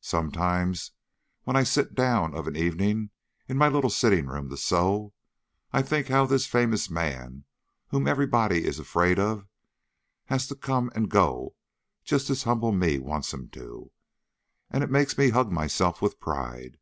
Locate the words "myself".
15.50-16.00